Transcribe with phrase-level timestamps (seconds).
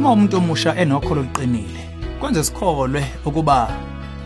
[0.00, 1.82] uma umuntu omusha enokholo oluqinile
[2.20, 3.68] kwenze sikholwe ukuba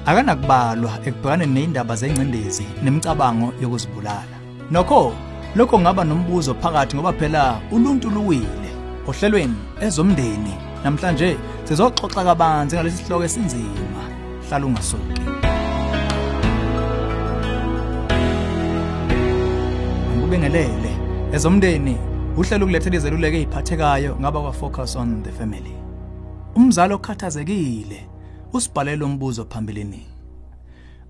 [0.06, 4.36] akanakubalwa ekubhekane nezindaba zengcindezi nemicabango yokuzibulala.
[4.70, 5.12] Nokho
[5.56, 8.70] lokho kungaba nombuzo phakathi ngoba phela uluntu luwile
[9.08, 14.02] ohlelweni ezomndeni namhlanje sizoxoxa kabanzi ngalesi sihloko esinzima
[14.46, 15.22] hlala ungasuki
[20.10, 20.92] ngikubengelele
[21.34, 25.76] ezomndeni uhlelo ukulethela izeluleko eziphathekayo ngaba kwa focus on the family.
[26.54, 28.08] Umzali okhathazekile
[28.52, 30.06] usibhalela umbuzo phambilini.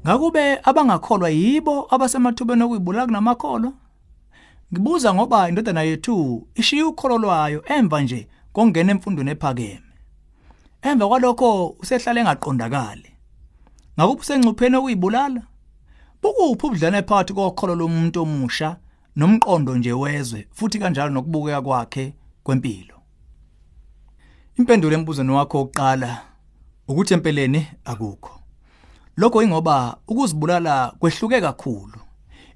[0.07, 3.73] Ngakube abangakholwa yibo abasemathubeni okuyibulala kunamakholwa?
[4.73, 9.81] Ngibuza ngoba indodana yethu ishiye ukholo lwayo emva nje kongena emfundweni ephakeme.
[10.83, 13.11] Emva kwalokho usehlala engaqondakali.
[13.99, 15.43] Ngakube usengcupheni okuyibulala?
[16.23, 18.77] Bukuphi ubudlane phakathi kokholo lomuntu omusha
[19.17, 22.95] nomqondo nje wezwe futhi kanjalo nokubukeka kwakhe kwempilo.
[24.59, 26.23] Impendulo embuzweni wakho oqala
[26.89, 28.41] ukuthi empeleni akukho.
[29.17, 31.99] Lokho ingoba ukuzibulala kwehluke kakhulu.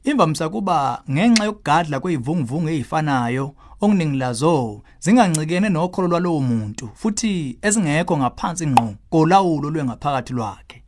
[0.05, 8.66] Imvamisa kuba ngenxa yokugadla kwezivunguvungu ezifanayo okuningi lazo zingancikene nokholo lwalowo muntu futhi ezingekho ngaphansi
[8.66, 10.83] ngqo kolawulo lwengaphakathi lwakhe.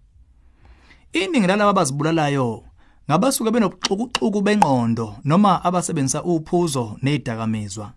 [1.13, 2.70] Iningi lalabo abazibulalayo
[3.11, 7.93] ngabasuke benobuxukuxuku bengqondo noma abasebenzisa uphuzo nezidakamizwa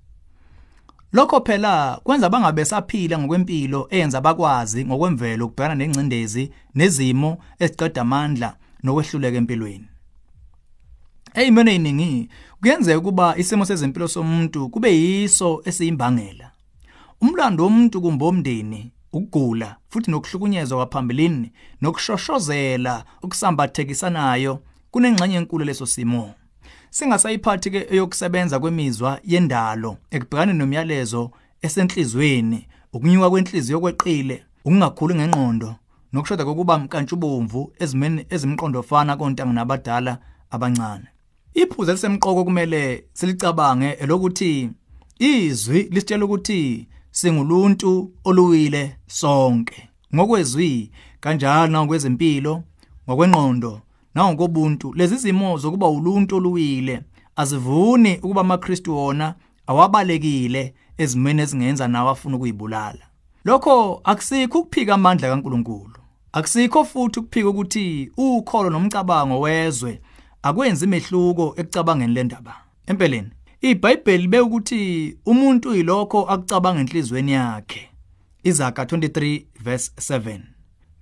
[1.13, 9.37] lokho phela kwenza bangabe saphila ngokwempilo eyenza bakwazi ngokwemvelo ukubhekana nengcindezi nezimo eziqeda amandla nokwehluleka
[9.37, 9.87] empilweni.
[11.33, 16.51] Eyimene eyiningi kuyenzeka ukuba isimo sezempilo somuntu kube yiso esiyimbangela.
[17.21, 24.59] Umlando womuntu kumbe omndeni ukugula futhi nokuhlukunyezwa kwaphambilini nokushoshozela ukusambathekisanayo
[24.93, 26.33] kunengxenye enkulu leso simo.
[26.89, 31.31] Singasayiphathi ke eyokusebenza kwemizwa yendalo ekubhekana nomyalezo
[31.65, 35.75] esenhlizweni ukunyuka kwenhliziyo kweqile ukungakhuli ngengqondo
[36.13, 40.13] nokushoda kokuba mkantshubomvu ezimeni ezimqondofana kontanga nabadala
[40.53, 41.07] abancane.
[41.53, 44.69] Iphuzu elisemqoko kumele silicabange elokuthi
[45.19, 49.89] izwi lisitshela ukuthi singuluntu oluwile sonke.
[50.15, 52.53] Ngokwezwi kanjalo ngokwezempilo
[53.05, 53.81] ngokwengqondo
[54.15, 57.01] nangokobuntu lezi zimo zokuba uluntu oluwile
[57.35, 59.35] azivuni ukuba amaKristu wona
[59.67, 63.05] awabalekile ezimene ezingenza nawe afuna ukuyibulala.
[63.45, 65.97] Lokho akusikho ukuphika amandla kaNkuluNkulu.
[66.31, 70.01] Akusikho futhi ukuphika ukuthi ukholo nomcabango wezwe
[70.43, 72.55] akwenzi imehluko ekucabangeni le ndaba.
[72.87, 73.29] Empeleni
[73.61, 77.89] iBhayibheli be ukuthi umuntu uyilokho akucabanga enhlizweni yakhe.
[78.43, 80.39] Izaga 23 verse 7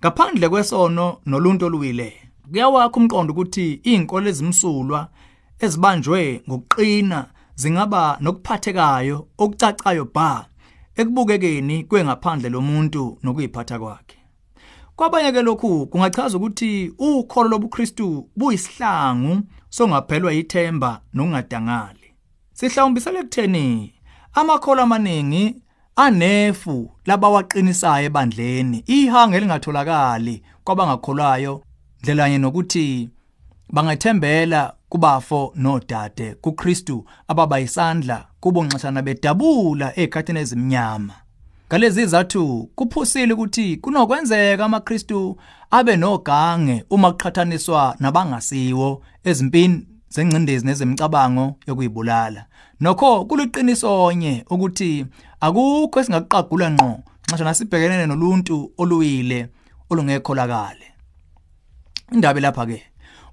[0.00, 5.00] ngaphandle kwesono noluntu oluwile kuyawakho umqondo ukuthi izinkolo ezimsulwa
[5.64, 7.20] ezibanjwe ngokuqina
[7.60, 10.46] zingaba nokuphathekayo okucacayo bha
[11.00, 14.18] ekubukekeni kwengaphandle lomuntu nokuyiphatha kwakhe.
[14.96, 19.32] Kwabanye ke lokhu kungachaza ukuthi ukholo lobuKristu buyisihlangu
[19.70, 22.08] songaphelwa yithemba nokungadangali.
[22.52, 23.94] Sihlawumbisele ekutheni
[24.34, 25.44] amakholo amaningi
[25.96, 31.54] anefu labawaqinisayo ebandleni ihanga elingatholakali kwabangakholwayo
[32.02, 33.10] ndlelanye nokuthi
[33.72, 41.14] bangathembela kubafo nodade kuKristu ababa isandla kubo nxashana bedabula ezikhathini ezimnyama.
[41.68, 45.36] Ngalezi zathu kuphusile ukuthi kunokwenzeka amaKristu
[45.70, 52.46] abe nogange uma kuqhathaniswa nabangasiwo ezimpini zengcindezi nezemicabango yokuyibulala.
[52.80, 55.06] Nokho kuliqiniso onye ukuthi
[55.40, 56.90] akukho esingakuqagula ngqo
[57.28, 59.48] nxashana sibhekelene noluntu oluwile
[59.90, 60.91] olungekholakale.
[62.14, 62.82] Indaba lapha ke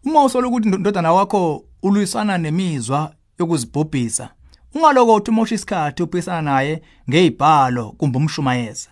[0.06, 4.30] uma usola ukuthi indodana wakho ulwisana nemizwa yokuzibhubhisa
[4.76, 8.90] ungaloko uthi umosha isikhathi ubhisana naye ngezibhalo kumbe umshumayeza.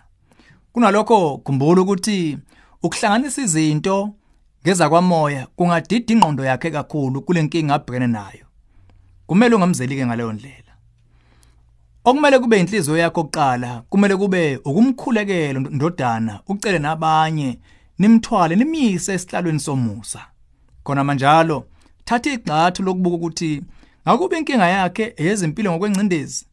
[0.72, 2.38] Kunalokho khumbula ukuthi
[2.82, 4.14] ukuhlanganisa izinto
[4.62, 8.46] ngeza kwamoya kungadida ingqondo yakhe kakhulu kulenkinga abhekene nayo.
[9.26, 10.72] Kumele ungamzelike ngaleyo ndlela.
[12.04, 17.58] Okumele kube inhliziyo yakho oqala kumele kube ukumkhulekela ndodana ucele nabanye
[17.98, 20.20] nimthwale nimyise esihlalweni somusa.
[20.84, 21.66] Khona manjalo
[22.04, 23.62] thatha igxathu lokubuka ukuthi
[24.04, 26.46] ngakube inkinga yakhe eyezimpilo ngokwengcindezi.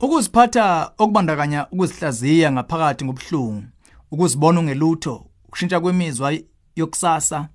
[0.00, 3.64] Ukuziphatha okubandakanya ukuzihlaziya ngaphakathi ngobuhlungu
[4.10, 6.38] ukuzibona ungelutho ukushintsha kwemizwa
[6.76, 7.48] yokusasa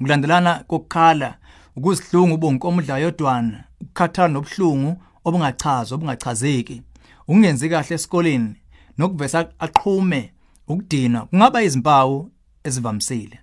[0.00, 1.38] ukulandelana kokukhala
[1.76, 4.90] ukuzihlunga ubonkomudla yodwana ukukhathala nobuhlungu
[5.24, 6.82] obungachazwa obungachazeki
[7.28, 8.54] ukungenzi kahle esikoleni
[8.98, 10.32] nokuvesa aqhume
[10.72, 12.30] ukudinwa kungaba izimpawu
[12.64, 13.38] ezivamsile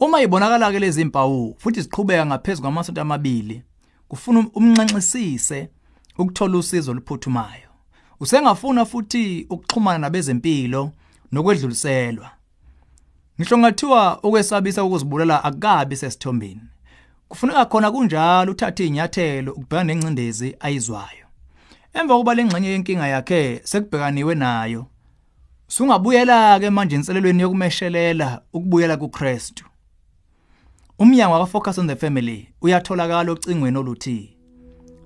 [0.00, 3.62] uma ibonakala ke lezi impawu futhi ziqhubeka ngaphezulu kwamasonto amabili
[4.08, 5.68] kufuna umnxenxisise
[6.18, 7.68] ukuthola usizo oluphuthumayo.
[8.20, 10.92] Usengafuna futhi ukuxhumana nabezempilo
[11.32, 12.30] nokwedluliselwa.
[13.40, 16.60] Ngisho ngathiwa ukwesabisa ukuzibulala akukabi sesithombeni.
[17.28, 21.26] Kufuneka khona kunjalo uthathe inyathelo ukubhekana nencindezi ayizwayo.
[21.92, 24.86] Emva kokuba lengxenye yenkinga yakhe sekubhekaniwe nayo
[25.68, 29.64] sungabuyela ke manje inselelweni yokumeshelela ukubuyela kuKristu.
[30.98, 34.36] Umnyango waka Focus on the Family uyatholakala ocingweni oluthi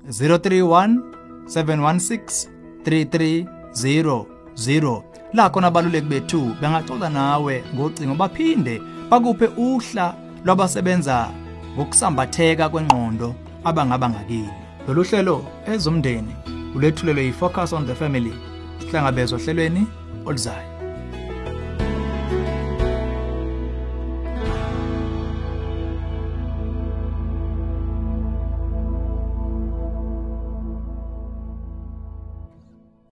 [0.08, 0.98] 031
[1.44, 2.48] 716
[2.84, 5.02] 3300
[5.34, 8.80] la khona abaluleki bethu bengaxoxa nawe ngocingo baphinde
[9.10, 11.30] bakuphe uhla lwabasebenza
[11.74, 13.34] ngokusambatheka kwengqondo
[13.64, 14.50] abangaba ngakini.
[14.88, 16.34] Lolu hlelo ezomndeni
[16.74, 18.32] ulethulelwe yi-focus on the family
[18.78, 19.38] sihlangabezwa
[20.22, 20.71] ohlelweni oluzayo